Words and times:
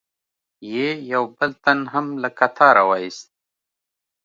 یې 0.71 0.87
یو 1.11 1.23
بل 1.35 1.51
تن 1.63 1.79
هم 1.93 2.05
له 2.21 2.29
قطاره 2.39 2.83
و 2.89 2.91
ایست. 3.01 3.27